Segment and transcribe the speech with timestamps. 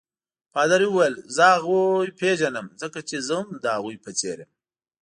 [0.53, 4.51] پادري وویل: زه هغوی پیژنم ځکه چې زه هم د هغوی په څېر یم.